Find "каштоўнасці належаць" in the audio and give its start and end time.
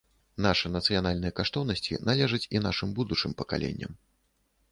1.39-2.41